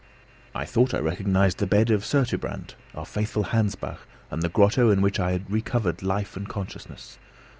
[0.55, 3.99] I thought I recognised the bed of surturbrand, our faithful Hansbach,
[4.31, 7.19] and the grotto in which I had recovered life and consciousness.